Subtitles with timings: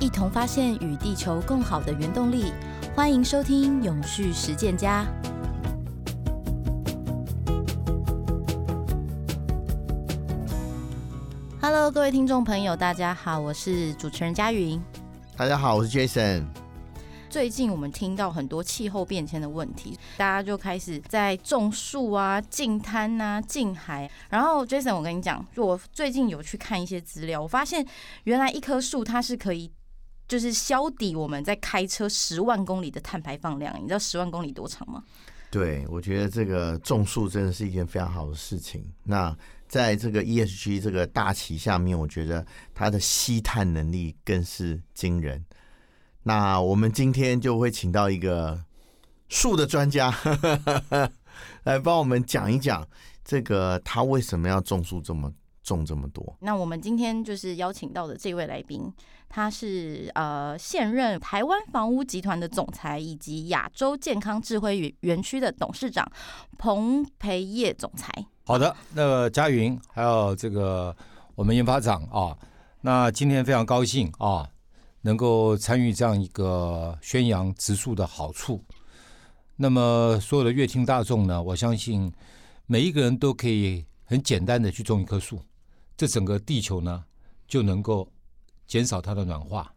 [0.00, 2.54] 一同发现与地球更好的原动力。
[2.96, 5.06] 欢迎收听永续实践家。
[11.60, 14.80] Hello，各位听众朋友，大家好，我是主持人佳云。
[15.36, 16.46] 大家好，我是 Jason。
[17.28, 24.10] 最近我们听到很多气候变迁的问题，大家就开始在种树啊、净滩啊、净海。
[24.30, 27.86] 然后，Jason，我跟你讲，我最近有去看一些资料，我发现
[28.24, 29.70] 原来一棵树它是可以，
[30.30, 33.74] 就是消抵我们在开车十万公里的碳排放量。
[33.82, 35.02] 你知道十万公里多长吗？
[35.50, 38.88] 对，我觉得这个种树真的是一件非常好的事情。
[39.02, 45.44] 那在这个 ESG 这个大旗下面，我觉得它的吸碳能力更是惊人。
[46.22, 48.64] 那我们今天就会请到一个
[49.28, 50.14] 树的专家
[51.64, 52.86] 来帮我们讲一讲，
[53.24, 55.32] 这个他为什么要种树这么
[55.74, 56.36] 种这么多。
[56.40, 58.92] 那我们今天就是邀请到的这位来宾，
[59.28, 66.06] 他是呃现任台湾房屋集团的总裁，以及亚洲健康智慧园园区的董事长
[66.58, 68.12] 彭培业总裁。
[68.44, 70.94] 好的，那个佳云还有这个
[71.34, 72.36] 我们研发长啊，
[72.80, 74.48] 那今天非常高兴啊。
[75.02, 78.62] 能够参与这样一个宣扬植树的好处，
[79.56, 82.12] 那么所有的乐听大众呢，我相信
[82.66, 85.40] 每一个人都可以很简单的去种一棵树，
[86.00, 87.04] 这整个地球呢
[87.46, 88.10] 就能够
[88.66, 89.70] 减少它的暖化，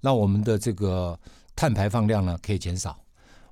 [0.00, 1.18] 让我们的这个
[1.56, 2.96] 碳排放量呢可以减少。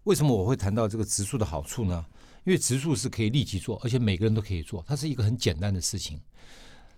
[0.04, 2.06] 为什么我会谈到这个植树的好处呢？
[2.44, 6.20] 因为植树是可以立即做，而且每个人都可以做，它是一个很简单的事情。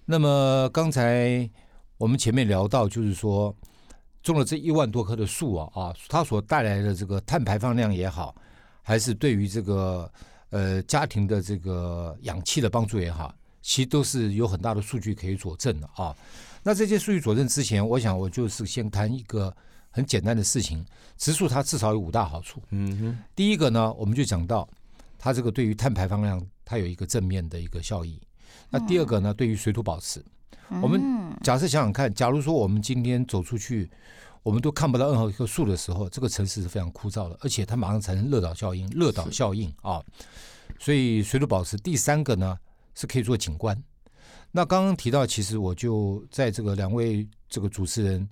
[0.05, 1.49] 那么刚才
[1.97, 3.57] 我们前面聊到，就是说。
[4.21, 8.35] 种了这一万多棵的树啊啊，它所带来的这个碳排放量也好，
[8.83, 10.13] 还是对于这个
[10.51, 13.35] 呃家庭的这个氧气的帮助也好，
[13.69, 16.17] 其实都是有很大的数据可以佐证的啊。
[16.63, 19.55] 那这些数据佐证之前，我想我就是先谈一个
[19.91, 20.83] 很简单的事情：
[21.19, 22.63] 植树它至少有五大好处。
[22.71, 24.67] 嗯哼，第一个呢，我们就讲到
[25.19, 28.19] 它这个对于碳排放量它有一个正面的一个效益。
[28.71, 30.25] 那第二个呢，对于水土保持。
[30.81, 31.03] 我们
[31.43, 33.91] 假设想想看，假如说我们今天走出去，
[34.43, 38.89] 我们都看不到任何一棵树的时候，这个城市是非常枯燥的，而且它马上产生热岛效应。
[38.89, 40.03] 热岛效应啊，
[40.79, 41.77] 所以水土保持。
[41.77, 42.59] 第三个呢，
[42.99, 43.81] 是可以做景观。
[44.51, 48.29] 那刚刚提到，其实我就在这个两位这个主持人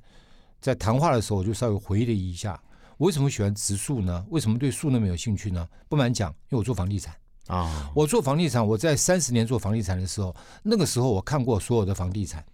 [0.60, 2.60] 在谈话的时候，我就稍微回忆了一下，
[2.97, 4.27] 我为什么喜欢植树呢？
[4.31, 5.69] 为什么对树那么有兴趣呢？
[5.88, 7.15] 不瞒讲，因为我做房地产。
[7.47, 7.93] 啊！
[7.94, 10.34] 我做房地产，我在三十年做房地产的时候，
[10.65, 12.44] 那个时候我看过所有的房地产，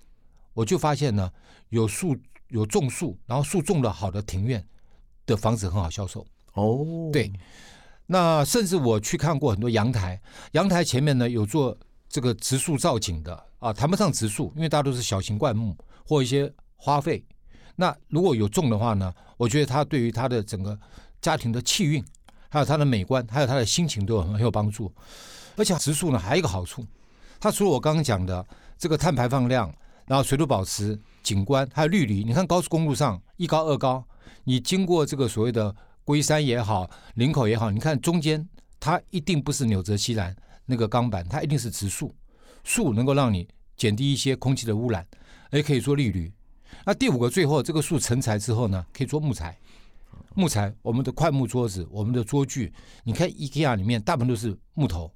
[0.53, 1.33] 我就发现呢，
[1.71, 2.15] 有树
[2.49, 4.63] 有种树，然后树种的好的庭院
[5.25, 6.27] 的房子很好销售。
[6.53, 7.33] 哦，对，
[8.05, 11.75] 那甚至我去看过很多阳台，阳台前面呢有做
[12.13, 17.21] 这个植树造景的啊，谈不上植树，因为大家都是小型灌木或一些花卉。
[17.75, 20.79] 那如果有种的话呢，我觉得它对于它的整个
[21.21, 22.05] 家庭的气运。
[22.51, 24.93] 还有它的美观，还有它的心情都很很有帮助。
[25.57, 26.85] 而且植树呢，还有一个好处，
[27.41, 28.47] 它除了我刚刚讲的
[28.77, 29.75] 这个碳排放量，
[30.07, 32.23] 然后水土保持、景观，还有绿篱。
[32.23, 34.05] 你看高速公路上一高二高，
[34.45, 35.75] 你经过这个所谓的
[36.05, 38.47] 龟山也好、林口也好，你看中间
[38.79, 40.37] 它一定不是纽泽西兰
[40.73, 42.15] 那个钢板，它一定是植树。
[42.65, 43.47] 树能够让你
[43.77, 45.07] 减低一些空气的污染，
[45.51, 46.33] 也可以做绿篱。
[46.87, 49.59] 那第五个，最后这个树成材之后呢，可以做木材。
[50.35, 52.73] 木材，我们的桧木桌子，我们的桌具，
[53.05, 55.13] 你看 IKEA 里面大部分都是木头，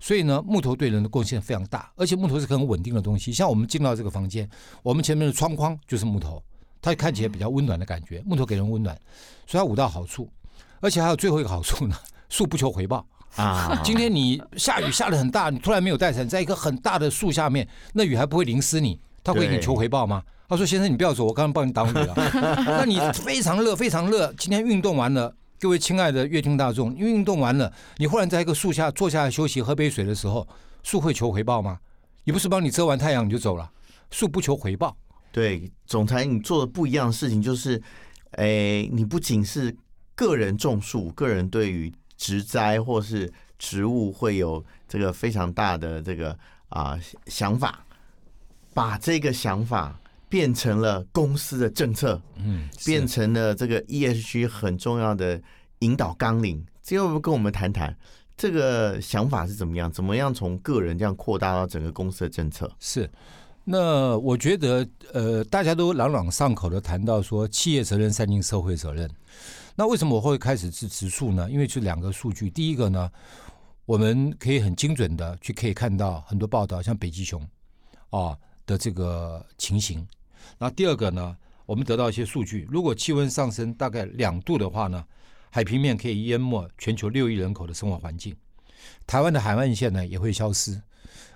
[0.00, 3.32] 所以呢，木头对人的贡献非常大，而且木头是很稳定的东西。
[3.32, 4.48] 像我们进到这个房间，
[4.82, 6.42] 我们前面的窗框就是木头，
[6.82, 8.98] 它看起来比较温暖的感觉，木头给人温暖，
[9.46, 10.28] 所以它五大好处，
[10.80, 11.96] 而且还有最后一个好处呢，
[12.28, 13.06] 树不求回报
[13.36, 13.80] 啊。
[13.84, 20.22] 今天你下雨下的很大，你突然没有带伞，在一个很大的树下面，那雨还不会淋湿你，他会给你求回报吗？
[20.48, 22.14] 他说：“先生，你不要走，我刚刚帮你挡雨了。
[22.64, 24.32] 那你非常热，非常热。
[24.38, 30.46] 今天运动完了，各位亲爱的乐听大众，运动完了，你忽然在一个树下坐下来休息，喝杯水的时候，
[30.84, 31.78] 树会求回报吗？
[32.22, 33.68] 你不是帮你遮完太阳你就走了？
[34.12, 34.96] 树不求回报。
[35.32, 37.82] 对，总裁，你做的不一样的事情就是，
[38.32, 39.76] 哎，你不仅是
[40.14, 46.30] 个人种树，个人对于植栽或是植物会有这个非常大的这个
[46.68, 47.82] 啊、呃、想法。”
[48.76, 49.98] 把这个想法
[50.28, 55.40] 变成了公司的政策，嗯，变成了这个 ESG 很重要的
[55.78, 56.62] 引导纲领。
[56.82, 57.96] 这要不跟我们谈谈
[58.36, 59.90] 这个想法是怎么样？
[59.90, 62.70] 怎么样从个人这样扩大到整个公司的政策？
[62.78, 63.10] 是，
[63.64, 69.10] 那我觉得呃，大家都朗朗上口的谈到说企业责任三进社会责任。
[69.76, 71.48] 那为什么我会开始植植树呢？
[71.48, 73.08] 因为这两个数据，第一个呢，
[73.84, 77.40] 我们可以很精准的去可以看到很多报道，像北极熊
[78.10, 78.36] 啊。
[78.66, 80.04] 的这个情形，
[80.58, 81.36] 那第二个呢，
[81.66, 85.04] 我们得到一些数据，如果气温上升大概两度的话呢，
[85.50, 88.34] 海平面可以淹没全球六亿人口的生活环境，
[89.06, 90.82] 台湾的海岸线呢也会消失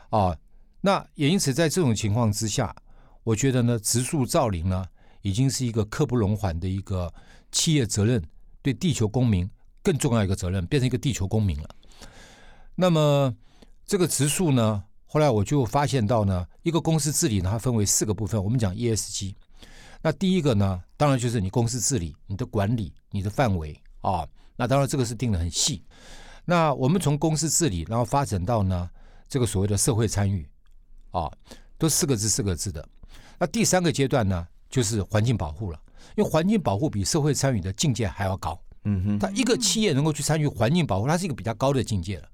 [0.08, 0.36] 啊。
[0.80, 2.74] 那也因此在这种情况之下，
[3.22, 4.84] 我觉得呢，植树造林呢
[5.22, 7.14] 已经是一个刻不容缓的一个
[7.52, 8.22] 企业责任，
[8.62, 9.48] 对地球公民
[9.82, 11.68] 更重要一个责任，变成一个地球公民了。
[12.74, 13.34] 那么
[13.84, 18.42] 这个植树呢，后来我就发现到呢，一个公司治理呢，它分为四个部分。
[18.42, 19.34] 我们讲 ESG，
[20.02, 24.26] 那第一个呢，当然就是你公司治理、你的管理、你的范围啊。
[24.56, 25.82] 那当然这个是定得很细。
[26.44, 28.88] 那我们从公司治理，然后发展到呢，
[29.28, 30.48] 这个所谓的社会参与
[31.10, 31.30] 啊，
[31.78, 32.86] 都四个字四个字的。
[33.38, 35.80] 那第三个阶段呢，就是环境保护了，
[36.20, 38.60] 因为环境保护比社会参与的境界还要高。
[38.84, 42.28] 嗯哼，它一个企业能够去参与环境保护，它是一个比较高的境界了。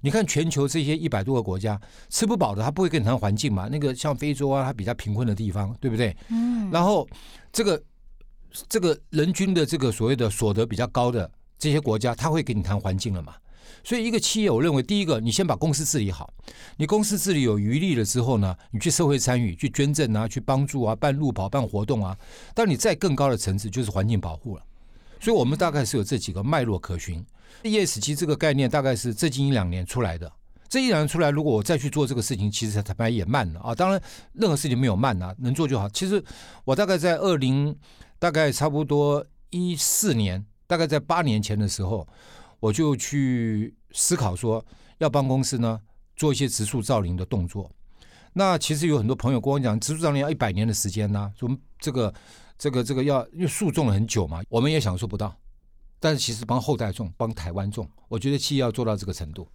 [0.00, 3.68] 你看全球这些一百多个国家，吃不饱的他不会跟你谈环境嘛？
[3.68, 6.16] 那个像非洲啊，它比较贫困的地方，对不对？
[6.28, 6.70] 嗯。
[6.70, 7.08] 然后
[7.52, 7.82] 这个
[8.68, 11.28] 这个人均的这个所谓的所得比较高的
[11.58, 13.34] 这些国家，他会跟你谈环境了嘛？
[13.82, 16.32] 所以一个企业，我认为第一个，你先把公司治理好。
[16.76, 22.16] 你公司治理有余力了之后呢，你去社会参与，去捐赠啊，去帮助啊，办路跑、办活动啊。
[22.54, 24.62] 但你在更高的层次，就是环境保护了。
[25.20, 27.24] 所以我们大概是有这几个脉络可循。
[27.62, 30.30] ESG 这个概念大概是最近一两年出来的。
[30.68, 33.74] 这一两年出来，如果我再去做这个事情，其实坦白也慢了啊。
[33.74, 34.02] 当然，
[34.32, 35.88] 任何事情没有慢啊，能做就好。
[35.88, 36.22] 其实
[36.64, 37.74] 我大概在二零，
[38.18, 42.06] 大概差不多一四年，大概在八年前的时候，
[42.64, 44.64] 我就去思考说，
[44.96, 45.78] 要帮公司呢
[46.16, 47.70] 做一些植树造林的动作。
[48.32, 51.46] 那其实有很多朋友跟我讲，植树造林要一百年的时间呢、啊，说
[51.78, 52.14] 这个、
[52.56, 55.36] 这个、这个要因为树种了很久嘛，我们也享受不到。
[56.00, 59.46] 但是其实帮后代种，帮台湾种，我觉得企业要做到这个程度。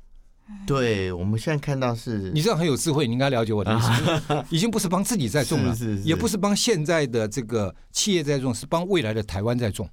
[0.67, 4.45] 对，我们现在看到是，你这样很有智慧，你应该了解我的意思。
[4.55, 9.89] 已经不是帮自己在种了，是是是，也不是帮现在的这个企业在种，是帮未来的台湾在种。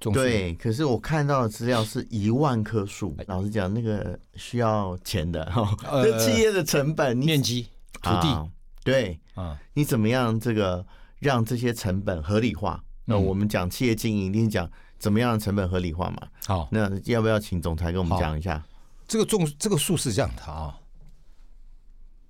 [0.00, 7.62] 种对，可是我看到的资料是 一万棵树，老实讲，那个需要钱的哈，呃、 这企业的成本、面积、
[8.02, 8.48] 土地，啊
[8.82, 10.84] 对啊，你怎么样这个
[11.18, 12.82] 让这些成本合理化？
[13.04, 14.68] 那我们讲企业经营，一定讲。
[15.00, 16.28] 怎么样的成本合理化嘛？
[16.44, 18.62] 好，那要不要请总裁跟我们讲一下？
[19.08, 20.78] 这个种这个树是这样的啊，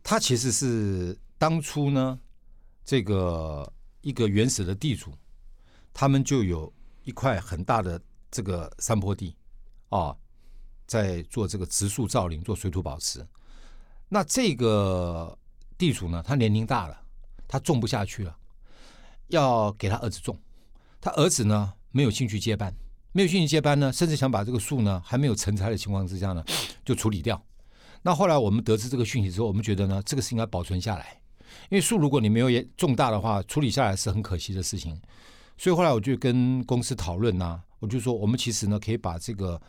[0.04, 2.16] 它其实是当初呢，
[2.84, 3.68] 这个
[4.02, 5.12] 一个原始的地主，
[5.92, 6.72] 他们就有
[7.04, 8.00] 一块很大的
[8.30, 9.34] 这个山坡地
[9.88, 10.14] 啊，
[10.86, 13.26] 在做这个植树造林，做水土保持。
[14.08, 15.38] 那这个
[15.78, 17.00] 地主呢，他年龄大了，
[17.46, 18.36] 他种不下去了，
[19.28, 20.38] 要给他儿子种，
[21.00, 22.74] 他儿子呢，没有兴趣接班，
[23.12, 26.44] 没有兴趣接班呢，甚至想把这个树呢还没有成材的情况之下呢，
[26.84, 27.40] 就处理掉。
[28.02, 31.20] 那后来我们得知这个讯息之后，我们觉得呢，这个是应该保存下来，
[31.68, 35.00] 因为树如果你没有也种大的话，处理下来是很可惜的事情。
[35.60, 39.60] 所以后来我就跟公司讨论呐，我就说我们其实呢可以把这个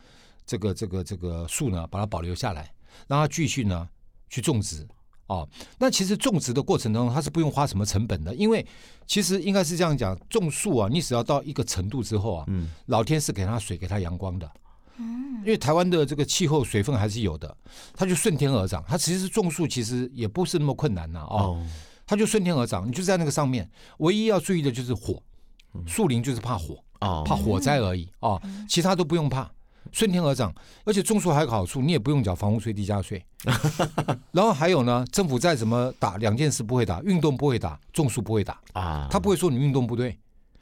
[0.46, 2.72] 这个这个这个树呢把它保留下来，
[3.10, 3.90] 让它继续呢
[4.30, 4.88] 去种植。
[5.28, 5.46] 哦，
[5.78, 8.66] 那其实种植的过程当中，它是不用花什么成本的，因为
[9.06, 14.50] 其实应该是这样讲，种树啊，你只要到一个程度之后啊，嗯，老天是给它水，给它阳光的，
[14.96, 17.54] 嗯，因为台湾的这个气候水分还是有的，
[17.94, 18.82] 它就顺天而长。
[18.88, 21.62] 它其实种树其实也不是那么困难呐，哦，
[22.06, 23.69] 它就顺天而长，你就在那个上面，
[24.00, 25.21] 唯一要注意的就是火，
[25.85, 29.49] 树林就是怕火，啊，怕火灾而已啊，其他都不用怕。
[29.92, 30.54] 顺天而长，
[30.85, 33.21] 而且种树还有个好处，你也不用缴房屋税、地价税。
[34.31, 39.07] 然后还有呢，政府再怎么打，两件事不会打：运动不会打，种树不会打啊。
[39.11, 40.18] 他不会说你运动不对，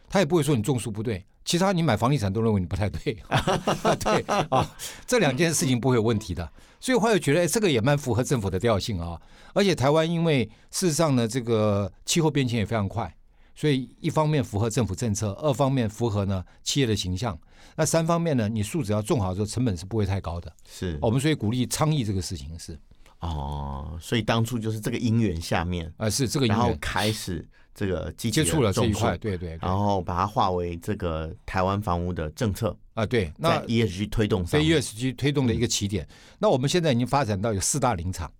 [0.10, 1.24] 他也不会说你种树不对。
[1.46, 3.18] 其他你买房地产都认为你不太对，
[4.00, 4.68] 对啊，
[5.06, 6.50] 这两件事情不会有问题的。
[6.80, 9.20] 所以我又觉得，哎，这个也蛮符合政府的调性啊。
[9.54, 13.14] 而且台湾因为事实上呢，这个气候变迁也非常快。
[13.60, 17.38] 所以一方面符合政府政策，二方面符合呢企业的形象，
[17.76, 20.50] 那三方面呢，你树只要种好之后，成本是不会太高的。
[20.66, 22.80] 是我们所以鼓励倡议这个事情是。
[23.20, 36.06] 哦，所以当初就是这个因缘下面，啊、呃、是这个然后开始这个接触了这一块，对，对对，然后把它化为这个台湾房屋的政策啊，对，那 ESG 推动上，非 ESG 推动的一个起点。
[36.06, 38.32] 嗯、那我们现在已经发展到有四大林场。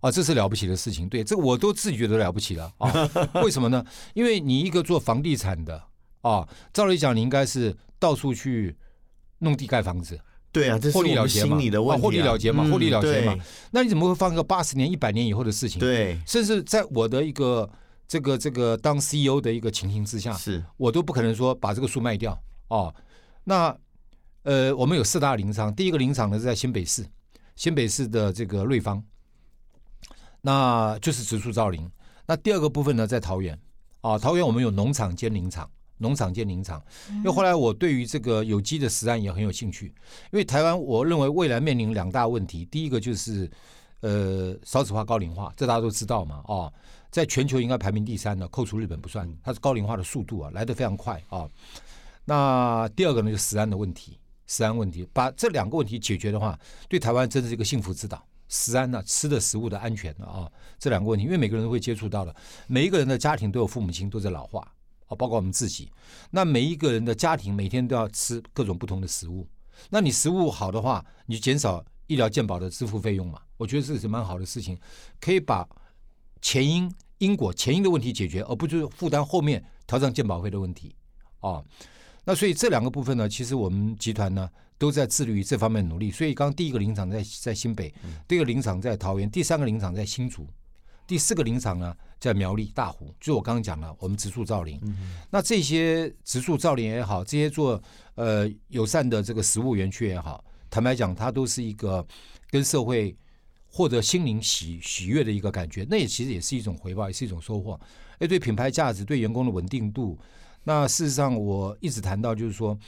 [0.00, 2.92] 啊，这是了不起的事情，对，这个我都自己觉得了不起了啊！
[3.42, 3.84] 为什么呢？
[4.14, 5.82] 因为你一个做房地产的
[6.20, 8.76] 啊，照理讲你应该是到处去
[9.40, 10.20] 弄地盖房子，
[10.52, 13.40] 对啊，这是我们心里的问题啊，获利了结嘛，获利了结嘛，嗯，
[13.72, 15.80] 那你怎么会放个八十年、一百年以后的事情？
[15.80, 17.68] 对，甚至在我的一个
[18.06, 22.94] 这个这个当 CEO 的一个情形之下，是我都不可能说把这个树卖掉哦。
[23.42, 23.76] 那
[24.44, 27.04] 呃，我们有四大林场，第一个林场呢是在新北市，
[27.56, 29.02] 新北市的这个瑞芳。
[30.48, 31.86] 那就是植树造林。
[32.26, 33.58] 那第二个部分呢，在桃园
[34.00, 36.82] 啊，桃园我们有农场兼林场农场兼林场。
[37.10, 39.88] 因为后来我对于这个有机的食安也很有兴趣，
[40.32, 43.50] 因为台湾我认为未来面临两大问题，第一个就是
[44.00, 46.72] 呃少子化高龄化，这大家都知道嘛，哦，
[47.10, 51.46] 在全球应该排名第三的，扣除日本不算，它是高龄化的速度啊来得非常快啊。
[52.24, 58.24] 那第二个呢，就是食安的问题，食安问题，把这两个问题解决的话，对台湾真是一个幸福之岛。
[58.48, 62.34] 食安呢、啊，吃的食物的安全啊，这两个问题，因为每个人都会接触到的，
[62.66, 64.60] 每一个人的家庭都有父母亲都在老化
[65.06, 65.90] 啊，包括我们自己。
[66.30, 69.46] 那每一个人的家庭每天都要吃各种不同的食物，
[69.90, 73.40] 那你食物好的话，你减少医疗健保的支付费用嘛？
[73.58, 74.78] 我觉得这是蛮好的事情，
[75.20, 75.68] 可以把
[76.40, 80.94] 前因因果前因的问题解决，而不就是负担后面调整健保费的问题
[81.40, 81.62] 啊。
[82.24, 84.48] 那所以这两个部分呢，其实我们集团呢。
[84.78, 87.92] 都在致力于这方面努力，所以刚刚第一个林场在在新北，
[88.28, 90.46] 第二个林场在桃园，第三个林场在新竹，
[91.04, 93.12] 第四个林场呢在苗栗大湖。
[93.18, 94.80] 就我刚刚讲了，我们植树造林，
[95.30, 97.82] 那这些植树造林也好，这些做
[98.14, 102.06] 呃友善的这个食物园区也好，坦白讲，它都是一个
[102.48, 103.16] 跟社会
[103.66, 107.78] 获得心灵喜喜悦的一个感觉，那也其实也是一种回报，也是一种收获。
[108.18, 110.16] 哎，对品牌价值，对员工的稳定度，
[110.62, 112.78] 那事实上我一直谈到就是说。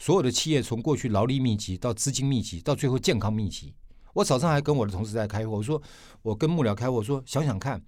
[0.00, 3.74] 所有的企业从过去劳力密集到资金密集，到最后健康密集。
[4.14, 5.80] 我早上还跟我的同事在开会，我说
[6.22, 7.80] 我跟幕僚开会，我说想想看，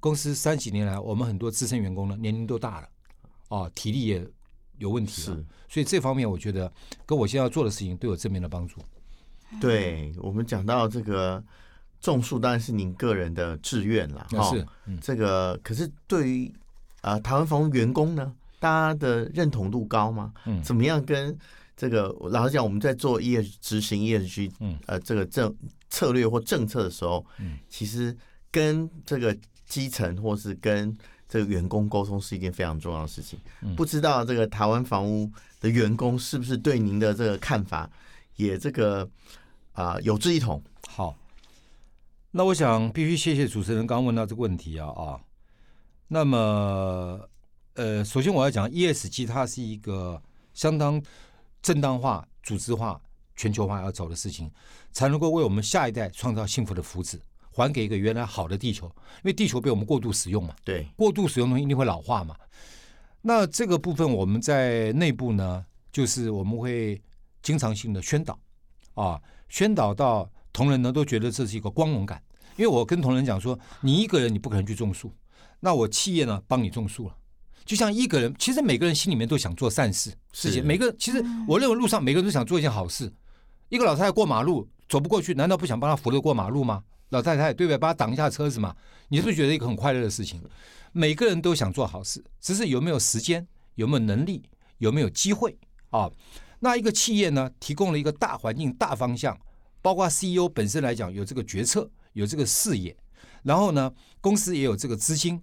[0.00, 2.88] 公司三几年来，我们很多资深员工呢年龄都大了，
[3.48, 4.26] 啊，体力也
[4.78, 5.36] 有问题了。
[5.36, 6.70] 是，所以这方面我觉得
[7.06, 8.80] 跟我现在要做的事情都有正面的帮助。
[9.60, 11.42] 对，我们讲到这个
[12.00, 14.42] 种树，当然是您个人的志愿了，哈。
[14.50, 16.52] 是，嗯，这个可是对于
[17.00, 20.32] 啊、呃、台湾房屋员工呢，大家的认同度高吗？
[20.46, 21.38] 嗯，怎么样跟？
[21.80, 25.56] 这个老实讲，我们在做 ES 执行 ESG，嗯，呃，这个政
[25.88, 28.14] 策略或政策的时候，嗯，其实
[28.50, 29.34] 跟这个
[29.64, 30.94] 基层或是跟
[31.26, 33.38] 这个员工沟通是一件非常重要的事情。
[33.62, 37.90] 嗯，不知道这个台湾房屋的员工是不是对您的这个看法
[38.36, 39.08] 也这个
[39.72, 40.62] 啊、呃、有志一同？
[40.86, 41.16] 好，
[42.32, 45.18] 那我想必须谢谢主持人刚问到这个问题啊啊，
[46.08, 47.26] 那么
[47.72, 50.20] 呃，首先我要讲 ESG，它是一个
[50.52, 51.02] 相当。
[51.62, 53.00] 正当化、组织化、
[53.36, 54.50] 全球化要走的事情，
[54.92, 57.18] 才能够为我们下一代创造幸福的福祉，
[57.50, 58.86] 还给一个原来好的地球。
[58.86, 62.36] 因为地球被我们过度使用嘛，对，过度使用的东西一定会老化嘛。
[63.22, 67.00] 那这个部分我们在内部呢，就是我们会
[67.42, 68.38] 经常性的宣导
[68.94, 72.22] 啊，宣导到同仁呢都觉得这是一个光荣感。
[72.56, 75.12] 因为我跟同仁讲说，你一个人你不可能去种树，
[75.60, 77.16] 那我企业呢帮你种树了。
[77.70, 80.66] 就像一个人，其实每个人心里面都想做善事，事情。
[80.66, 83.12] 每个其实我认为路上每个人都想做一件好事。
[83.68, 86.82] 一个老太太过马路走不过去，难道不想帮她扶着过马路吗？
[87.10, 87.78] 老太太对不对？
[87.78, 88.74] 帮她挡一下车子嘛？
[89.06, 90.42] 你是不是觉得一个很快乐的事情？
[90.90, 93.46] 每个人都想做好事，只是有没有时间，
[93.76, 94.42] 有没有能力，
[94.78, 95.56] 有没有机会
[95.90, 96.10] 啊？
[96.58, 99.38] 那一个企业呢，提供了一个大环境、大方向，
[99.80, 102.96] 包括 CEO 本身来讲有这个决策，有这个视野，
[103.44, 105.40] 然后呢，公司也有这个资金。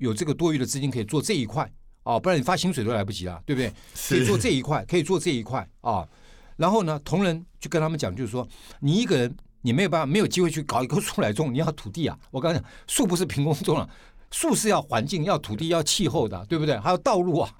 [0.00, 1.70] 有这个多余的资金可以做这一块
[2.02, 3.72] 啊，不然你发薪水都来不及了，对不对？
[4.08, 6.08] 可以做这一块，可以做这一块啊。
[6.56, 8.46] 然后呢，同仁就跟他们讲，就是说，
[8.80, 12.18] 你一个人你没有办法，没有机会去搞一棵树来种，你要土地啊。
[12.30, 13.88] 我刚才讲，树不是凭空种了，
[14.30, 16.78] 树是要环境、要土地、要气候的，对不对？
[16.78, 17.54] 还有道路啊。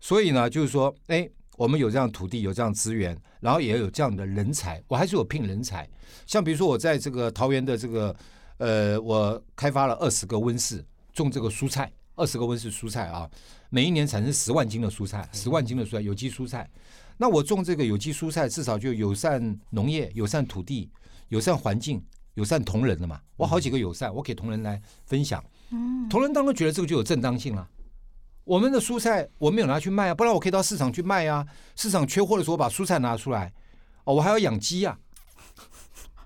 [0.00, 5.88] 所以呢，就是说，哎，我们有这样土地，有这样资源，然后也有这样的人才，我还是有聘人才。
[6.26, 8.14] 像比如说，我在这个桃园的这个，
[8.58, 10.84] 呃，我开发了二十个温室。
[11.14, 13.30] 种这个蔬菜，二十个温室蔬菜啊，
[13.70, 16.68] 每一年产生十万斤的蔬菜，十万斤的蔬菜，有机蔬菜。
[17.16, 20.90] 那我种这个有机蔬菜，至少就友善农业、友善土地、
[21.28, 22.04] 友善环境、
[22.34, 23.20] 友善同仁了嘛。
[23.36, 25.42] 我好几个友善，我给同仁来分享。
[26.10, 27.68] 同仁当然觉得这个就有正当性了。
[28.42, 31.46] 我们的蔬菜我没有拿去卖啊，不然我可以到市场去卖啊。
[31.76, 33.52] 市场缺货的时候，把蔬菜拿出来。
[34.04, 34.98] 哦，我还要养鸡啊。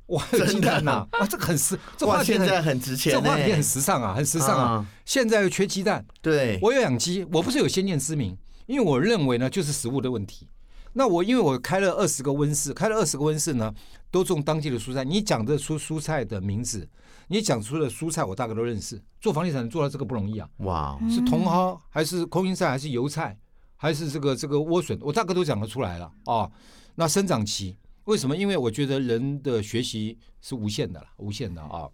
[0.08, 1.06] 哇，鸡蛋呐！
[1.12, 4.86] 啊，这个很时，这话现在很值钱，这话题很时尚啊，很时尚啊。
[5.04, 8.36] 现在又缺鸡蛋，对，我有养鸡，我不是有先见之明，
[8.66, 10.48] 因为我认为呢，就是食物的问题。
[10.94, 13.72] 那我因为我开了二十个温室，开了二十个温室呢，
[14.10, 15.04] 都种当季的蔬菜。
[15.04, 16.88] 你讲得出蔬菜的名字，
[17.26, 18.98] 你讲出的蔬菜，我大概都认识。
[19.20, 20.48] 做房地产做到这个不容易啊！
[20.58, 23.36] 哇，是茼蒿还是空心菜还是油菜
[23.76, 26.50] 还是这个这个莴笋，我大概都讲得出来了啊。
[26.94, 27.76] 那生长期。
[28.08, 28.34] 为什么？
[28.34, 31.86] 因为我觉得人的学习是无限的了，无限的啊。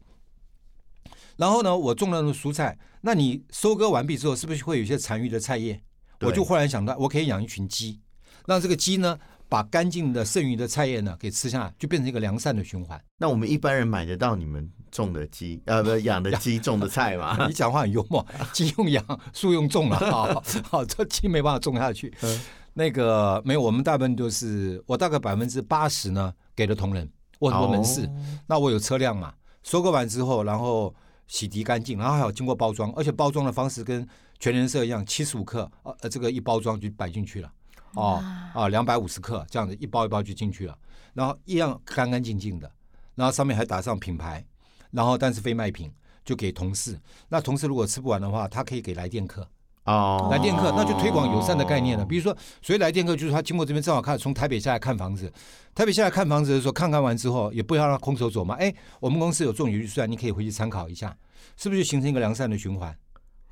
[1.36, 5.82] 然后呢，我种了蔬菜，那你收割完毕之后，是不是会有一些残余的菜叶？
[6.20, 8.00] 我就忽然想到，我可以养一群鸡，
[8.46, 9.18] 让这个鸡呢，
[9.48, 13.02] 把干净的剩余的菜叶呢给吃下来，就变成一个良善的循环。
[13.18, 17.36] 那我们一般人买得到你们种的鸡，呃，不养的鸡种的菜吗。
[17.48, 22.14] 你讲话很幽默，鸡用养，树用种了啊，好， 这鸡没办法种下去。
[22.22, 22.40] 嗯、
[22.74, 28.10] 那个没有，我们大部分都是我大概百分之八十呢给了同仁，我很多门市，哦、
[28.46, 30.94] 那我有车辆嘛，收购完之后，然后
[31.26, 34.06] 洗涤干净，然后还有经过包装，而且包装的方式跟
[34.38, 37.50] 全联社一样，七十五克，呃，这个一包装就摆进去了。
[37.94, 38.20] 哦
[38.52, 40.76] 啊，两百五十克这样子一包一包就进去了，
[41.12, 42.68] 然后一样干干净净的，
[43.14, 44.44] 然后上面还打上品牌，
[44.90, 45.92] 然后但是非卖品
[46.24, 47.00] 就给同事。
[47.28, 49.48] 那同事如果吃不完的话，他可以给来电客
[49.84, 52.04] 哦，来电客那就推广友善的概念了。
[52.04, 55.30] 比如说，所以来电客就是他经过这边正好看从台北下来看房子，
[55.74, 58.54] 台北下来看房子的时候，看看完之后也不要让他空手走嘛。
[58.54, 61.14] 哎，我们公司有这种预算，你可以回去参考一下，
[61.56, 62.96] 是不是就形成一个良善的循环？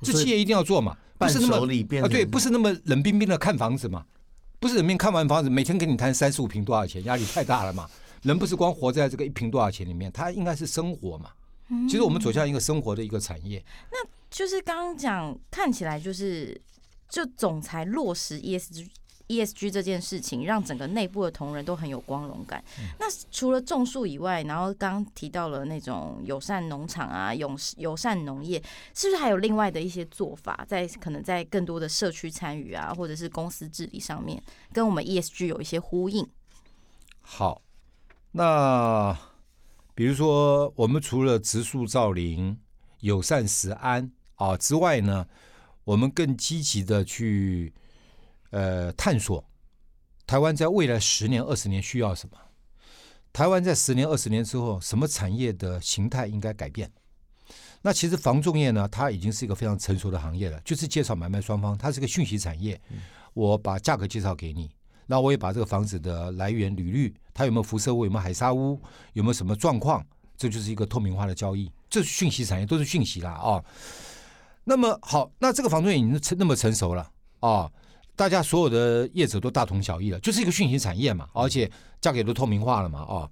[0.01, 1.55] 这企业一定要做嘛，不是那么
[2.01, 4.03] 啊，对，不是那么冷冰冰的看房子嘛。
[4.59, 7.87] 不是冷冰看完房子，每天跟你谈三十五平多少钱，压力太大了嘛？
[8.23, 11.29] 人不是光活在这个一平多少钱里面，他应该是生活嘛。
[11.87, 13.59] 其实我们走向一个生活的一个产业。
[13.59, 16.59] 嗯、那就是刚刚讲，看起来就是
[17.09, 18.87] 就总裁落实 ESG。
[19.29, 22.61] ESG 这件事情让整个内部的同仁都很有光荣感。
[22.99, 28.61] 那除了种树以外，然后刚刚提到了那种友善农场啊，友友善农业，
[28.93, 34.43] 是不是还有另外的一些做法，在可能在更多的社区参与啊，或者是公司治理上面，
[34.73, 36.27] 跟我们 ESG 有一些呼应？
[37.21, 37.61] 好，
[38.33, 39.17] 那
[39.95, 42.59] 比如说我们除了植树造林、
[42.99, 45.27] 友善食安啊之外呢，
[45.83, 47.73] 我们更积极的去。
[48.55, 49.43] 呃，探索
[50.27, 52.37] 台湾在未来十年、二十年需要什么？
[53.33, 56.91] 台湾在十年、二十年之后，什么产业的形态应该改变？
[57.81, 62.79] 那其实房仲业呢，它已经是一个非常成熟的行业了，就是介绍买卖双方，它是个讯息产业。
[63.33, 64.69] 我把价格介绍给你，
[65.07, 68.79] 那我也把这个房子的来源履历，它有没有辐射物，有没有海砂屋，
[69.13, 70.05] 有没有什么状况，
[70.37, 71.71] 这就是一个透明化的交易。
[71.89, 73.65] 这是讯息产业，都是讯息啦啊、哦。
[74.63, 77.01] 那么好，那这个房仲业已经成那么成熟了
[77.39, 77.49] 啊。
[77.49, 77.71] 哦
[78.15, 81.67] 大家所有的业者都大同小异了，就是一个讯息产业嘛，而且
[81.99, 83.31] 价格也都透明化了嘛，哦，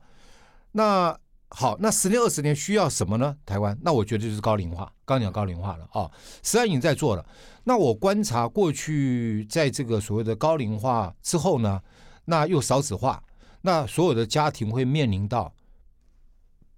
[0.71, 1.15] 那
[1.49, 3.37] 好，那十年二十年需要什么呢？
[3.45, 6.09] 台湾，那我觉得就是高龄化，刚讲高龄化了哦，
[6.41, 7.23] 实际上已经在做了。
[7.63, 11.79] 那我观察过去，在这个所谓的高龄化之后呢，
[12.25, 13.23] 那又少子化，
[13.61, 15.53] 那所有的家庭会面临到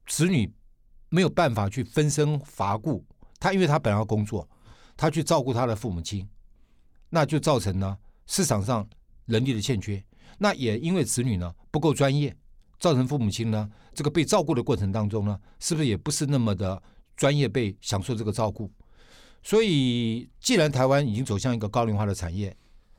[0.05, 0.53] 子女
[1.09, 3.05] 没有办法去分身乏顾，
[3.39, 4.47] 他因为他本来要工作，
[4.97, 6.27] 他去照顾他的父母亲。
[7.09, 8.87] 那就造成呢市场上
[9.25, 10.03] 人力的欠缺，
[10.39, 12.35] 那也因为子女呢不够专业，
[12.79, 16.81] 造成父母亲呢这个被照顾的过程当中呢，是不是也不是那么的
[17.15, 18.71] 专业被享受这个照顾？
[19.43, 22.55] 所以既然台湾已经走向一个高龄化的产业，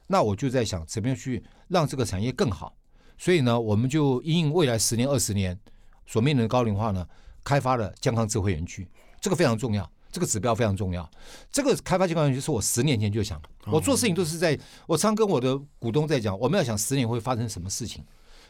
[0.07, 2.77] 那我就在想怎么样去让这个产业更好。
[3.19, 5.59] 所以呢，我们就因应未来十年、二十年
[6.07, 7.07] 所面临的高龄化呢，
[7.43, 8.87] 开发了健康智慧园区，
[9.21, 9.91] 这个非常重要。
[10.11, 11.11] 这个指标非常重要。
[11.51, 18.05] 这个开发健康园区是我十年前就想，我做事情都是在，我常跟我的股东在讲，我们要想十年会发生什么事情。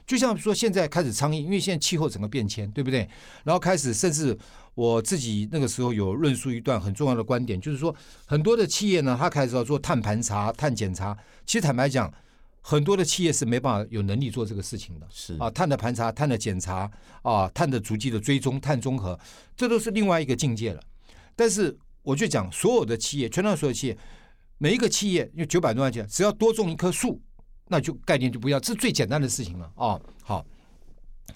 [0.07, 3.09] 就像说现在开始倡议，因为现在气候整个变迁，对不对？
[3.45, 4.39] 然后开始，甚至
[4.75, 7.97] 我自己那个时候有论述一段很重要的观点，就是说
[8.27, 11.17] 很多的企业呢，他开始要做碳盘查、碳检查。
[11.47, 12.13] 其实坦白讲，
[12.67, 15.07] 很多的企业是没办法有能力做这个事情的。
[15.11, 19.19] 是啊，碳的盘查、碳的检查啊，碳的足迹的追踪、碳中和，
[19.55, 20.83] 这都是另外一个境界了。
[21.37, 23.99] 但是我就讲，所有的企业，全台所有企业，
[24.57, 27.21] 每一个企业有九百多万件，只要多种一棵树，
[27.69, 30.03] 那就概念就不一样，这是最简单的事情了啊、哦。
[30.23, 30.47] 好，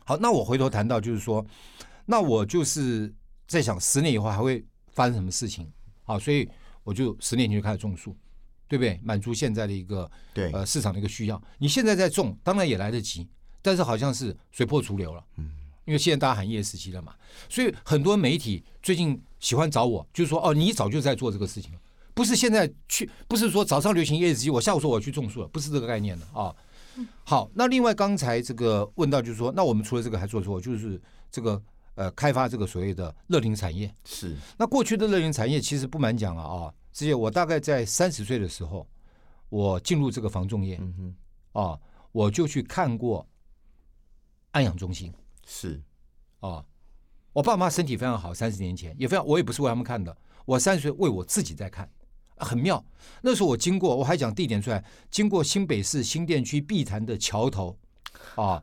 [0.07, 1.45] 好，那我回头谈到就是说，
[2.07, 3.15] 那我就是
[3.47, 5.71] 在想，十年以后还会发生什么事情？
[6.07, 6.49] 啊，所以
[6.85, 8.17] 我就十年前就开始种树，
[8.69, 9.01] 对不对？
[9.03, 11.43] 满足现在的一个对呃市场的一个需要。
[11.59, 13.27] 你现在在种，当然也来得及，
[13.63, 15.53] 但是好像是随波逐流了，嗯。
[15.85, 17.15] 因为现在大家喊夜时期了嘛，
[17.49, 21.79] 所以很多媒体最近喜欢找我，就是说哦，你早就在做这个事情了，
[22.13, 26.55] 不是现在去，不是说早上流行夜时期，我下午说我去种树了，不是这个概念的啊。
[27.25, 31.01] 好，那另外刚才这个问到就是说，那我们除了这个还做错，就是
[31.31, 31.59] 这个
[31.95, 34.37] 呃开发这个所谓的乐龄产业是。
[34.59, 38.85] 那过去的乐龄产业其实不瞒讲啊啊，之前我大概在三十岁的时候，
[39.51, 41.15] 我进入这个防重业，嗯
[41.53, 41.81] 哼，啊，
[42.11, 43.25] 我就去看过
[44.51, 45.15] 安养中心。
[45.47, 45.81] 是，
[46.41, 46.65] 啊，
[47.33, 51.89] 我爸妈身体非常好，三十年前也非常，我也不是为他们看的，我三十岁为我自己在看，
[52.37, 52.85] 很妙。
[53.23, 57.79] 那时候我经过，我还讲地点出来，经过新北市新店区碧潭的桥头，
[58.35, 58.61] 啊，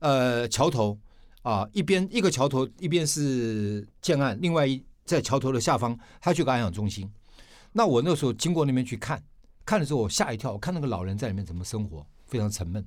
[0.00, 0.98] 呃，桥头
[1.40, 7.10] 啊，一边一个桥头，一边是建案，另外一在桥头的下方，它就有个安养中心。
[7.72, 9.22] 那我那时候经过那边去看，
[9.64, 12.84] 看的时候我吓一跳，我看那个老人在里面怎么生活，非常沉闷。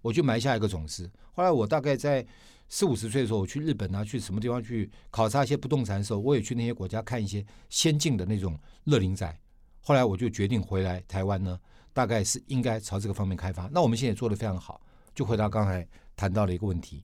[0.00, 1.10] 我就埋下一个种子。
[1.32, 2.26] 后来我大概在
[2.68, 9.38] 四五十岁的时候，我去日本啊，去什么地方去考察一些不动产的时候，我也去那些国家看一些先进的那种乐龄宅。
[9.80, 11.58] 后来我就决定回来台湾呢，
[11.92, 13.68] 大概是应该朝这个方面开发。
[13.72, 14.80] 那我们现在也做得非常好。
[15.14, 17.02] 就回到刚才谈到的一个问题，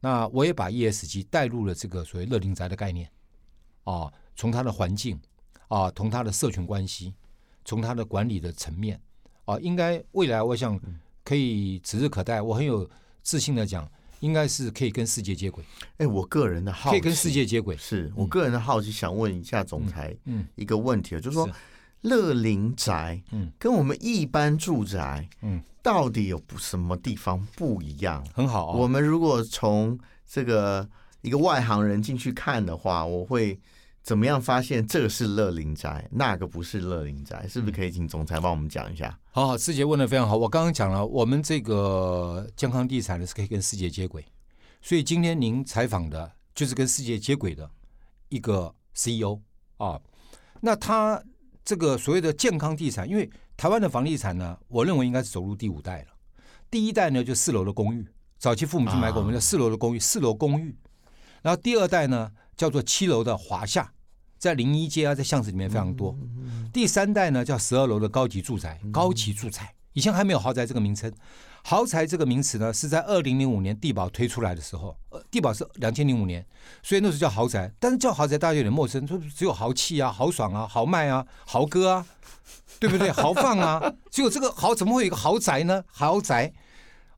[0.00, 3.10] 那我也把 ESG 带入了这个所谓乐龄宅的概念
[3.84, 5.20] 啊，从它的环境
[5.70, 7.14] 啊，从他的社群关系，
[7.64, 9.00] 从他的管理的层面
[9.46, 10.78] 啊，应该未来我想
[11.24, 12.42] 可以指日可待。
[12.42, 12.86] 我很有
[13.22, 15.64] 自信的讲，应该是可以跟世界接轨。
[15.96, 21.48] 哎，我个人的好奇，可以跟世界接轨，是我个人的好奇，想问一下总裁，嗯，一个问题，就是说
[22.02, 25.62] 乐林宅，嗯，跟我们一般住宅，嗯。
[25.82, 28.22] 到底有什么地方不一样？
[28.34, 28.76] 很好啊。
[28.76, 30.86] 我们如果从这个
[31.22, 33.58] 一个外行人进去看的话，我会
[34.02, 37.46] 怎么样发现这个是乐林宅，那个不是乐林宅？
[37.48, 39.18] 是不是可以请总裁帮我们讲一下？
[39.30, 40.36] 好好，师姐问的非常好。
[40.36, 44.24] 我刚刚讲了，我们这个健康地产呢是可以跟世界接轨，
[44.80, 47.70] 所以今天您采访的就是跟世界接轨的
[48.30, 49.38] 一个 CEO
[49.76, 50.00] 啊。
[50.60, 51.22] 那他
[51.64, 56.08] 这个所谓的健康地产，因为台湾的房地产呢，我认为应该是走入第五代了。
[56.70, 58.06] 第一代呢，就四楼的公寓，
[58.38, 60.74] 早期父母去买过我们的四楼的公寓，四楼公寓。
[61.42, 62.30] 然后第二代呢，
[62.60, 63.90] 叫做七楼的华夏，
[64.36, 66.14] 在临沂街啊，在巷子里面非常多。
[66.70, 69.74] 第三代呢，叫十二楼的高级住宅，高级住宅。
[69.94, 71.10] 以前还没有豪宅这个名称，
[71.64, 76.46] 豪宅这个名词呢，是在二零零五年地保推出来的时候，呃，地保是两千零五年，
[76.82, 77.72] 所以那时候叫豪宅。
[77.80, 82.06] 但是叫豪宅大家有点陌生，说只有豪气啊、豪爽啊、豪迈啊、豪哥啊。
[82.78, 83.10] 对不对？
[83.12, 83.90] 豪放啊！
[84.10, 85.82] 只有这个豪，怎么会有一个豪宅呢？
[85.86, 86.52] 豪宅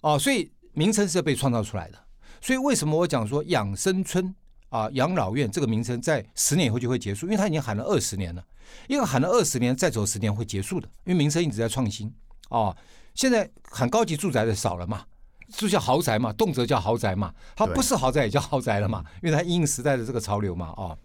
[0.02, 1.98] 哦，所以名称是被创造出来的。
[2.40, 4.34] 所以为什么我讲说养生村
[4.72, 7.26] 啊、养老院这个名称在十年以后就会结束？
[7.26, 8.42] 因为他已经喊了二十年了，
[8.88, 10.88] 因为喊了二十年，再走十年会结束的。
[11.04, 12.10] 因为名称一直在创新
[12.48, 12.74] 哦。
[13.14, 15.04] 现在喊高级住宅的少了嘛，
[15.50, 17.34] 就叫豪宅嘛，动辄叫豪宅嘛。
[17.54, 20.98] 它不是豪宅也叫豪宅了嘛，因为它应时代的这个潮流嘛啊、哦。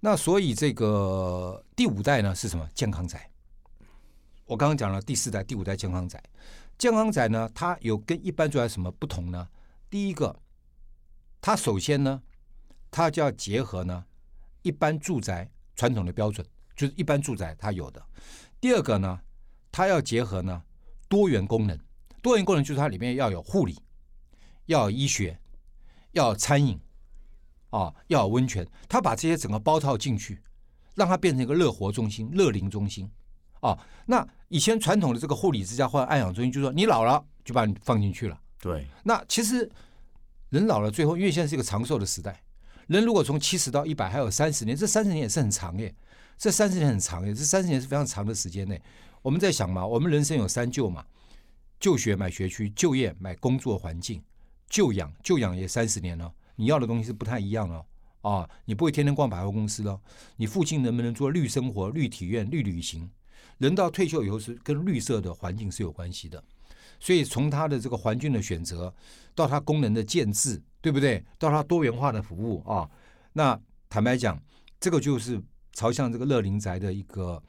[0.00, 2.68] 那所以这个第五代呢是什么？
[2.74, 3.30] 健康宅。
[4.44, 6.22] 我刚刚讲了第四代、第五代健康宅，
[6.76, 9.48] 健康宅呢，它有跟一般住宅什么不同呢？
[9.88, 10.36] 第一个，
[11.40, 12.22] 它首先呢，
[12.90, 14.04] 它就要结合呢
[14.62, 18.04] 一般住宅传统的标准，就是一般住宅它有的。
[18.60, 19.20] 第二个呢，
[19.70, 20.62] 它要结合呢
[21.08, 21.78] 多元功能，
[22.22, 23.78] 多元功能就是它里面要有护理，
[24.66, 25.38] 要有医学，
[26.12, 26.80] 要有餐饮，
[27.70, 30.42] 啊，要有温泉，它把这些整个包套进去，
[30.94, 33.10] 让它变成一个乐活中心、乐龄中心。
[33.60, 38.40] 哦，那以前传统的这个护理之家或者安养中心，就是说你老了就把你放进去了。
[38.60, 39.70] 对，那其实
[40.50, 42.42] 人老了，最后因为现在是一个长寿的时代，
[42.86, 45.94] 人如果从七十到一百还有三十年，这三十年也是很长耶，
[46.38, 48.80] 这三十年很长耶，这三十年是非常长的时间内。
[49.22, 51.04] 我们在想嘛，我们人生有三旧嘛：
[51.80, 54.22] 就学买学区，就业买工作环境，
[54.68, 56.32] 就养就养也三十年了。
[56.54, 57.84] 你要的东西是不太一样了
[58.22, 60.00] 啊，你不会天天逛百货公司了，
[60.36, 63.10] 你附近能不能做绿生活、绿体验、绿旅行？
[63.58, 66.42] 人到退休以后是跟绿色的环境是有关系的，
[67.00, 68.94] 所以从它的这个环境的选择，
[69.34, 71.20] 到它功能的建制，对不对？
[71.36, 72.88] 到它多元化的服务啊，
[73.32, 74.40] 那坦白讲，
[74.78, 77.42] 这个就是朝向这个乐龄宅的一个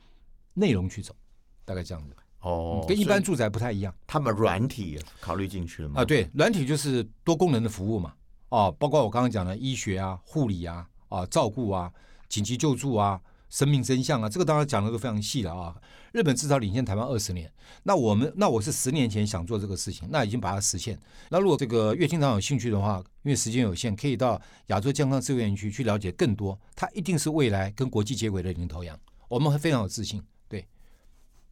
[0.56, 1.16] 内容去走，
[1.64, 2.16] 大概这样子。
[2.40, 3.94] 哦，跟一般住宅不太一样。
[4.08, 6.02] 他们软体考虑进去了吗？
[6.02, 8.16] 啊，对，软体就是多功能的服务嘛，
[8.50, 11.94] 哦，包括我刚刚讲的医学啊、护理啊、啊照顾啊、
[12.28, 13.22] 紧急救助啊。
[13.50, 15.76] 生命真相啊，这个当然讲的都非常细了啊。
[16.14, 17.52] 日本至少领先台湾二十年，
[17.84, 20.98] 那我们那我是十年前想做这个事情，那已经把它实现。
[21.30, 26.60] 那如果这个岳厅长有兴趣的话，因为时间有限，可以到亚洲健康智慧园区去了解更多。
[26.76, 30.22] 它一定是未来跟国际接轨的领头羊，我们会非常有自信。
[30.50, 30.66] 对，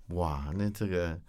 [0.09, 1.19] 哇，那这个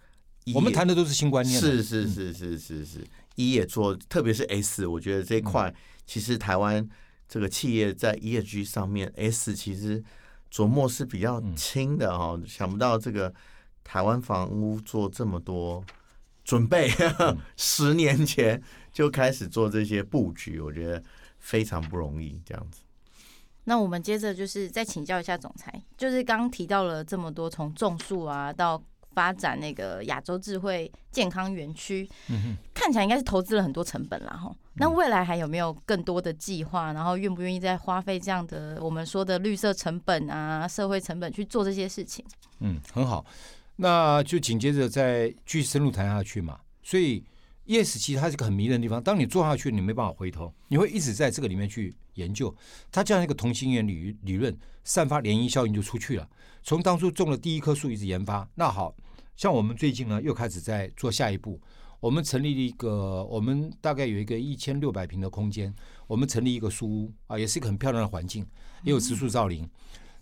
[0.55, 5.73] 我们谈的都是新观念，是是是是是是，一也做，特别是 S，我觉得这一块
[6.05, 6.87] 其实台湾
[7.27, 10.03] 这个企业在 ESG 上面 S 其实。
[10.57, 13.31] 琢磨是比较轻的哈，嗯、想不到这个
[13.83, 15.85] 台湾房屋做这么多
[16.43, 16.89] 准备，
[17.19, 18.59] 嗯、 十年前
[18.91, 21.03] 就开始做这些布局，我觉得
[21.37, 22.41] 非常不容易。
[22.43, 22.81] 这样子，
[23.65, 28.81] 那我们接着就是再请教一下总裁，就是刚刚提到了这么多，从种树啊到。
[29.17, 34.49] 发展那个亚洲智慧健康园区，嗯、哼看起来应该是投资了很多成本啦，哈。
[34.75, 36.93] 那未来还有没有更多的计划？
[36.93, 42.23] 然后愿不愿意再花费这样的我们说的绿色成本啊、社会成本去做这些事情？
[42.61, 43.25] 嗯，很好。
[43.75, 46.57] 那就紧接着再继续深入谈下去嘛。
[46.81, 47.21] 所以
[47.65, 49.03] ES 其实它是个很迷人的地方。
[49.03, 52.55] 当你做下去，你没办法回头，你会一直在这个里面去研究。
[52.89, 56.25] 它这样一个同心圆理理论，散发涟漪效应就出去了。
[56.63, 58.95] 从当初种了第一棵树一直研发，那好。
[59.35, 61.59] 像我们最近呢，又开始在做下一步。
[61.99, 65.73] 我们成立了一个，我们大概有一个一千六百平的空间，
[66.05, 68.45] 我们成立一个书屋啊，也是一个很漂亮的环境，
[68.83, 69.67] 也有植树造林。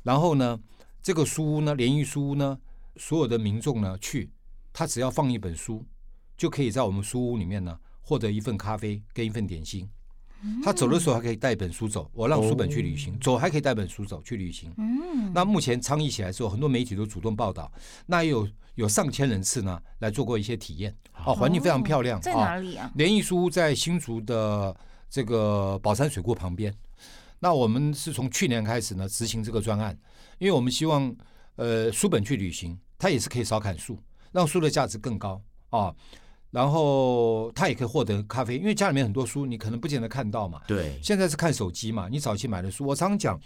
[0.03, 0.57] 然后呢，
[1.01, 2.57] 这个书屋呢，联谊书屋呢，
[2.95, 4.31] 所有的民众呢去，
[4.71, 5.85] 他只要放一本书，
[6.37, 9.89] 就可以在我们书屋里面呢获得一份咖啡跟一份点心。
[10.63, 14.71] 他走的时候还可以带一本书走，我让书本去旅行，哦、走还可以带本书走去旅行。
[14.77, 17.71] 嗯，那目前倡议起来之后，很多媒体都主动报道，
[18.05, 20.95] 那有有上千人次呢来做过一些体验。
[21.25, 22.19] 哦，环境非常漂亮。
[22.19, 22.91] 在哪里啊？
[22.95, 24.75] 联谊书屋在新竹的
[25.09, 26.73] 这个宝山水库旁边。
[27.39, 29.97] 那我们是从去年开始呢执行这个专案，
[30.39, 31.13] 因为我们希望
[31.57, 33.99] 呃书本去旅行，它也是可以少砍树，
[34.31, 35.93] 让树的价值更高啊。
[36.55, 40.61] 然后他也可以获得咖啡，因为家里面很多书，你可能不见得看到嘛。
[40.65, 42.07] 对，现在是看手机嘛。
[42.07, 43.37] 你早期买的书，我常常讲，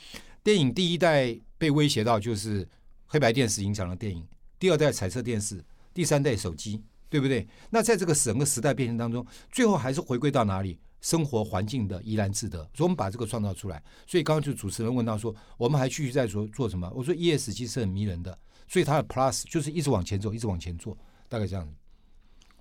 [0.43, 2.69] 电影第一代被威胁到就是
[3.08, 4.24] 黑白电视影响了电影，
[4.60, 7.48] 第二代彩色电视，第三代手机，对不对？
[7.72, 10.78] 那在这个整个时代变迁当中，最后还是回归到哪里？
[11.02, 12.60] 生活环境的怡然自得。
[12.76, 13.82] 所以我们把这个创造出来。
[14.06, 16.91] 所以刚刚就主持人问到说，我们还继续在做做什么？
[16.93, 20.95] 我说 ESG 是很迷人的，所以它的 Plus 就是一直往前走，一直往前做，
[21.28, 21.74] 大概这样子。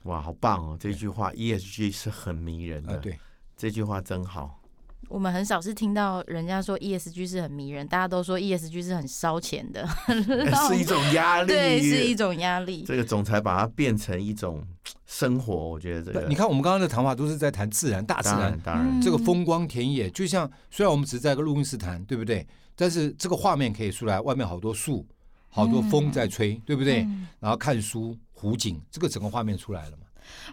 [0.05, 0.77] 哇，好棒哦！
[0.79, 2.95] 这句话 ESG 是很迷人的。
[2.95, 3.19] 呃、对，
[3.57, 4.61] 这句话真好。
[5.09, 9.87] 我们很少是听到人家说 ESG 是很迷人，大家都说 ESG 是很烧钱的，
[10.69, 12.85] 是一种压力，对，是一种压力。
[12.87, 14.63] 这个总裁把它变成一种
[15.07, 16.27] 生活，我觉得这个。
[16.29, 22.47] 你看，我们刚刚的谈话都是在谈自然、大自然，当然，当然这个风光田野，就像虽然我们只是在一个录音室谈，对不对？
[22.77, 25.07] 但是这个画面可以出来，外面好多树，
[25.49, 27.03] 好多风在吹，嗯、对不对？
[27.05, 28.15] 嗯、然后看书。
[28.41, 30.05] 湖景，这个整个画面出来了嘛？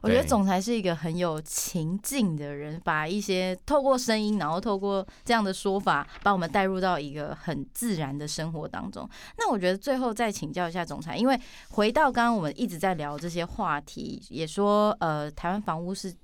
[0.01, 9.07] 我觉得总裁是一个很有情境的人，把一些透过声音，然后透过这样的说法，把我们带入到一个很自然的生活当中。
[9.37, 16.15] 那我觉得最后再请教一下总裁，因为回到刚刚我们一直在聊这些话题，也说呃，台湾房屋是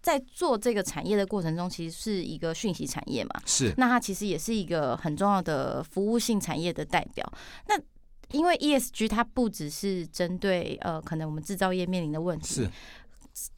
[0.00, 3.42] 在做这个产业的过程中，其实是一个讯息产业嘛？
[3.44, 3.74] 是。
[3.76, 7.28] 那它其实也是一个很重要的服务性产业的代表。
[7.66, 7.76] 那
[8.32, 12.70] 因为 ESG 它不只是针对呃，可能我们制造业面临的问题，是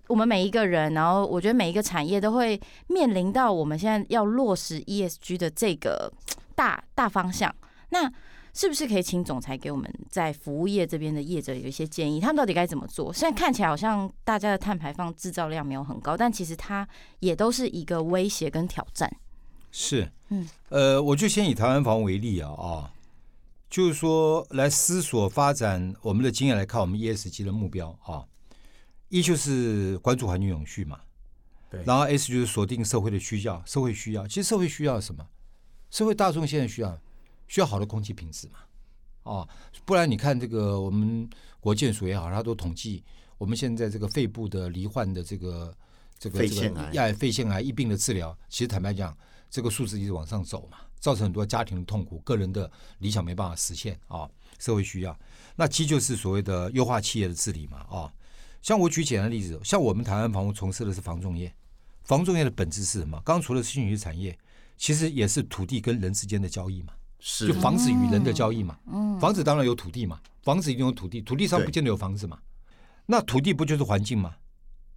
[0.08, 6.12] 我们每一个人，然后我觉得每一个产业都会面临到我们现在要落实 ESG 的这个
[6.54, 7.54] 大大方向。
[7.90, 8.11] 那
[8.54, 12.20] 是不是可以请总裁给我们在服务业这边的业者有一些建议？
[12.20, 13.12] 他们到底该怎么做？
[13.12, 16.87] 现在看起来好像大家的碳排放制造量没有很高，但其实它
[17.20, 19.11] 也都是一个威胁跟挑战。
[19.70, 22.92] 是，嗯，呃，我就先以台湾房为例啊啊。
[23.72, 28.22] 就是说，来思索发展我们的经验来看，我们 ESG 的目标啊，
[29.08, 31.00] 一就是关注环境永续嘛，
[31.70, 35.26] 对，然后 S 就是锁定社会的需要，社会需要，其实社会需要什么？
[35.90, 37.00] 社会大众现在需要
[37.48, 38.58] 需要好的空气品质嘛，
[39.32, 39.48] 啊，
[39.87, 41.26] 不然你看这个我们
[41.58, 43.02] 国健署也好，他都统计
[43.38, 45.74] 我们现在这个肺部的罹患的这个
[46.18, 49.16] 这个这个亚肺腺癌疫病的治疗，其实坦白讲，
[49.48, 50.76] 这个数字一直往上走嘛。
[51.02, 54.26] 造成很多家庭的痛苦，个人的理想没办法实现啊，
[54.60, 55.18] 社会需要。
[55.56, 58.10] 那其就是所谓的优化企业的治理嘛啊。
[58.62, 61.52] 像我举简单的例子，像我们台湾房屋从事的是房仲业，
[62.04, 63.20] 房仲业的本质是什么？
[63.24, 64.38] 刚除了信息产业，
[64.76, 68.78] 其实也是土地跟人之间的交易嘛，是就房子与人的交易嘛。
[68.86, 72.38] 嗯，房子当然有土地嘛，房子一定有土地，土地上不见得有房子嘛。
[73.06, 74.36] 那土地不就是环境嘛，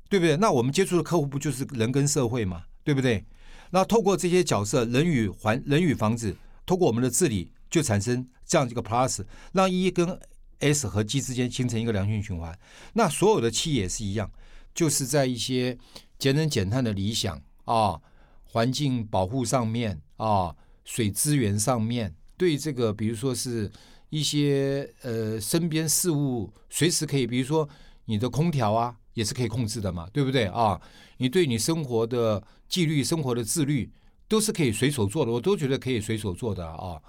[0.07, 0.37] 对不对？
[0.37, 3.25] 那我们接触的客户不就是人跟社会嘛，对不对？
[3.71, 9.23] 那透过这些角色，人与环、人与房子，透过我们的治理，就产生这样一个 plus，
[9.53, 10.19] 让 E 跟
[10.59, 12.57] S 和 G 之间形成一个良性循环。
[12.93, 14.31] 那所有的企业也是一样，
[14.73, 15.77] 就是在一些
[16.17, 17.99] 节能减碳的理想啊、
[18.43, 23.71] 环境保护上面啊、水资源上面，对这个，比如说是
[24.09, 27.67] 一些呃身边事物，随时可以，比如说
[28.05, 28.97] 你的空调啊。
[29.15, 30.79] 也是可以控制的嘛，对不对啊？
[31.17, 33.91] 你对你生活的纪律、生活的自律，
[34.27, 37.01] 都是可以随手做的，我都觉得可以随手做的啊。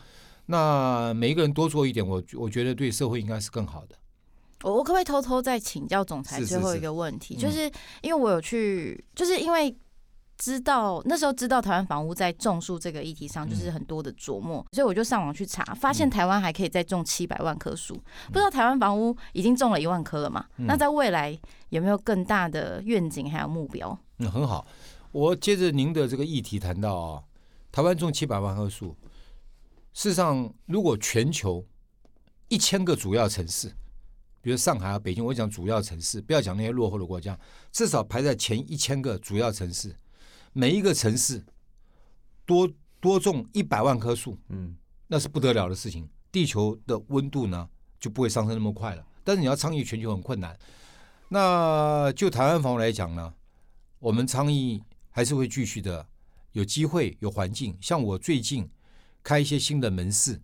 [0.47, 3.95] 那每一个人多做一点，我我觉得对社会应该是更好的。
[4.62, 7.35] 我我可不可以偷偷再请教总裁最后一个问题？
[7.35, 9.77] 是是是，就是因为我有去，就是因为。
[10.38, 17.94] 知道那时候知道台湾房屋在种树这个议题上就是很多的琢磨，嗯、所以我就上网去查，发现台湾还可以再种七百万棵树。
[17.94, 20.44] 嗯、不知道台湾房屋已经种了一万棵了嘛？
[20.59, 21.38] 嗯、那在未来
[21.70, 23.99] 有没有更大的愿景还有目标？
[24.18, 24.66] 嗯，很好。
[25.12, 27.22] 我接着您的这个议题谈到啊，
[27.72, 28.94] 台湾种七百万棵树。
[29.94, 31.64] 事实上，如果全球
[32.49, 33.72] 一千个主要城市，
[34.42, 37.38] 比如上海啊、北京，我讲主要城市，不要讲那些落后的国家，
[37.72, 39.96] 至少排在前一千个主要城市。
[40.59, 41.45] 每一个城市
[42.47, 42.66] 多
[42.99, 44.75] 多种一百万棵树，嗯，
[45.07, 46.09] 那是不得了的事情。
[46.33, 47.69] 地球的温度呢
[48.01, 49.07] 就不会上升那么快了。
[49.23, 50.59] 但是你要倡议全球很困难。
[51.29, 53.35] 那就台湾房屋来讲呢，
[53.99, 56.09] 我们倡议还是会继续的，
[56.53, 57.77] 有机会有环境。
[57.79, 58.66] 像我最近
[59.23, 60.40] 开一些新的门市，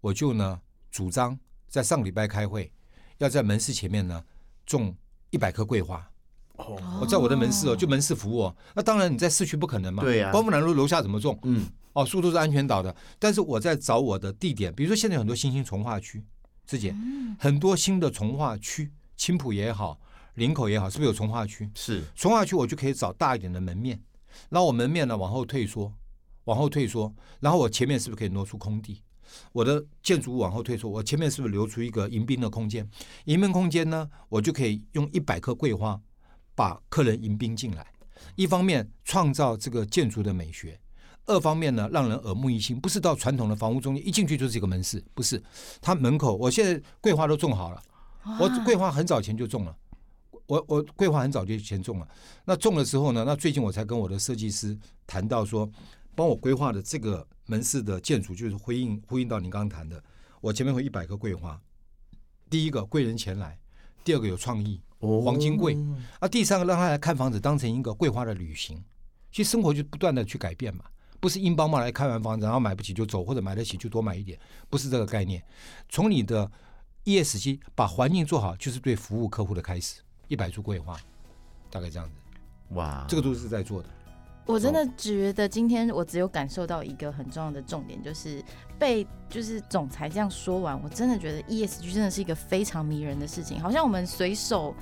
[0.00, 2.72] 我就呢主张在上礼拜开会，
[3.18, 4.24] 要在门市前面呢
[4.66, 4.96] 种
[5.30, 6.11] 一百棵桂花。
[6.62, 8.56] 哦，我在我的门市哦，就门市服务哦。
[8.74, 10.32] 那当然你在市区不可能嘛，对呀、啊。
[10.32, 11.38] 光复南路楼下怎么种？
[11.42, 12.94] 嗯，哦，树都是安全岛的。
[13.18, 16.24] 但是我在找我的地点，比如说现在有很多新兴从化区，
[16.66, 16.96] 之前
[17.38, 19.98] 很多新的从化区，青浦也好，
[20.34, 21.70] 林口也好，是不是有从化区？
[21.74, 24.00] 是从化区，我就可以找大一点的门面，
[24.48, 25.92] 然后我门面呢往后退缩，
[26.44, 29.02] 往后退缩，然后我前面是不是可以挪出空地？
[29.52, 32.86] 我的建筑物往后退缩，我前面是不是留出一个迎宾的空间？
[33.24, 35.98] 迎宾空间呢，我就可以用一百棵桂花。
[36.54, 37.86] 把客人迎宾进来，
[38.34, 40.78] 一方面创造这个建筑的美学，
[41.26, 42.78] 二方面呢让人耳目一新。
[42.78, 45.42] 不是到传统的房屋中间一进去就是一个门市，不是。
[45.80, 47.82] 它门口，我现在桂花都种好了，
[48.38, 49.76] 我桂花很早前就种了，
[50.46, 52.08] 我我桂花很早就前种了。
[52.44, 55.70] 那种了之后呢，那最近我才跟我的设计师谈到说，
[56.14, 60.02] 帮我规划的这个门市的建筑就是呼应呼应到您刚刚谈的，
[60.40, 61.60] 我前面会一百棵桂花，
[62.50, 63.58] 第一个贵人前来，
[64.04, 64.80] 第二个有创意。
[65.00, 65.76] 黄金桂，
[66.20, 68.80] 啊，第三个让他来看房子，当成一个桂花的旅行。
[69.32, 70.84] 其实生活就不断的去改变嘛，
[71.18, 74.38] 不是硬邦邦来看完房子，然后买不起就走，或者买得起就多买一点，
[74.70, 75.42] 不是这个概念。
[75.88, 76.48] 从你的
[77.04, 80.00] ESG 把环境做好，就是对服务客户的开始。
[80.28, 80.96] 一百株桂花，
[81.68, 82.14] 大概这样子。
[82.74, 83.88] 哇，这个都是在做的。
[84.44, 88.42] 我真的觉得今天我只有感受到一个很重要的重点，就是
[88.78, 94.74] 被就是总裁这样说完，我真的觉得 ESG 真的是一个非常迷人的事情，好像我们随手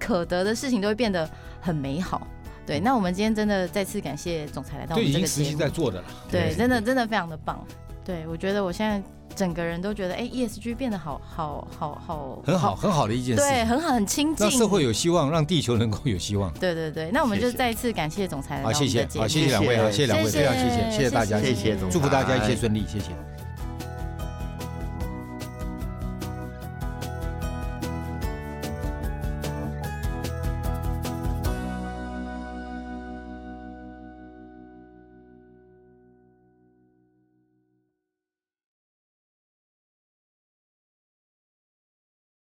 [0.00, 1.28] 可得的事情都会变得
[1.60, 2.26] 很美好。
[2.64, 6.06] 对，那我们今天真的再次感谢总裁来到我们这个节目，就已经实际在做的了。
[6.30, 7.66] 对，真的真的非常的棒。
[8.04, 9.02] 对，我觉得我现在。
[9.34, 16.52] 整个人都觉得，哎，ESG 变得好好好好，很好很好的一件事，对，很好很亲近，让社会有希望，让地球能够有希望。
[16.60, 19.22] 对对对，那我们就再一次感谢总裁来到我们的节目。
[19.22, 23.41] 好，谢谢，好，谢谢两位啊，谢谢两位，非常谢谢，谢谢大家，谢谢总裁，祝福大家一切顺利，谢谢。